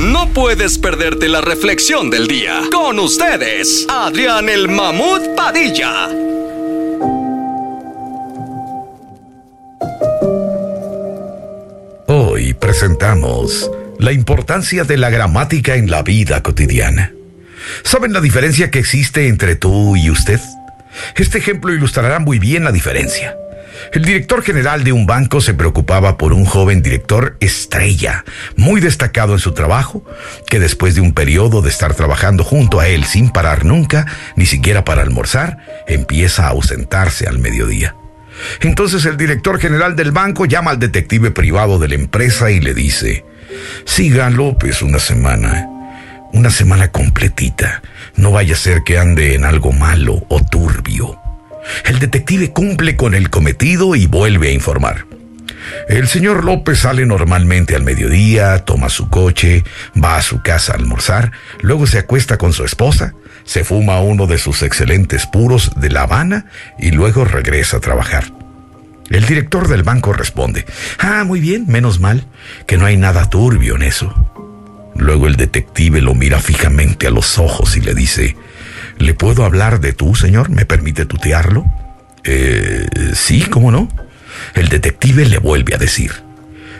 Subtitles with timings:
[0.00, 2.62] No puedes perderte la reflexión del día.
[2.72, 6.08] Con ustedes, Adrián el Mamut Padilla.
[12.06, 17.12] Hoy presentamos la importancia de la gramática en la vida cotidiana.
[17.82, 20.40] ¿Saben la diferencia que existe entre tú y usted?
[21.14, 23.36] Este ejemplo ilustrará muy bien la diferencia.
[23.92, 28.24] El director general de un banco se preocupaba por un joven director estrella,
[28.56, 30.04] muy destacado en su trabajo,
[30.46, 34.46] que después de un periodo de estar trabajando junto a él sin parar nunca, ni
[34.46, 37.94] siquiera para almorzar, empieza a ausentarse al mediodía.
[38.60, 42.74] Entonces el director general del banco llama al detective privado de la empresa y le
[42.74, 43.24] dice,
[43.84, 45.66] siga López una semana,
[46.32, 47.82] una semana completita,
[48.16, 50.69] no vaya a ser que ande en algo malo o turbio.
[52.00, 55.04] Detective cumple con el cometido y vuelve a informar.
[55.86, 59.64] El señor López sale normalmente al mediodía, toma su coche,
[60.02, 63.12] va a su casa a almorzar, luego se acuesta con su esposa,
[63.44, 66.46] se fuma uno de sus excelentes puros de La Habana
[66.78, 68.32] y luego regresa a trabajar.
[69.10, 70.64] El director del banco responde,
[70.98, 72.24] Ah, muy bien, menos mal,
[72.66, 74.14] que no hay nada turbio en eso.
[74.96, 78.36] Luego el detective lo mira fijamente a los ojos y le dice,
[78.96, 80.48] ¿Le puedo hablar de tú, señor?
[80.48, 81.66] ¿Me permite tutearlo?
[82.24, 83.88] Eh, sí, ¿cómo no?
[84.54, 86.12] El detective le vuelve a decir.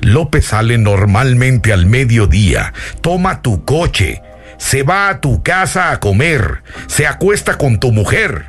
[0.00, 4.22] López sale normalmente al mediodía, toma tu coche,
[4.58, 8.46] se va a tu casa a comer, se acuesta con tu mujer,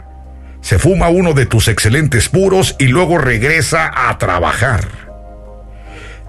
[0.62, 4.88] se fuma uno de tus excelentes puros y luego regresa a trabajar.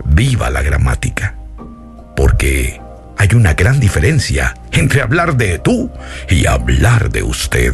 [0.04, 1.34] Viva la gramática,
[2.14, 2.80] porque
[3.18, 5.90] hay una gran diferencia entre hablar de tú
[6.28, 7.72] y hablar de usted.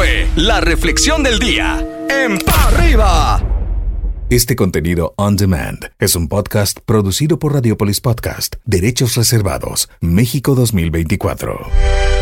[0.00, 3.44] Fue la reflexión del día en Pa' Arriba.
[4.30, 12.19] Este contenido on demand es un podcast producido por Radiopolis Podcast, Derechos Reservados, México 2024.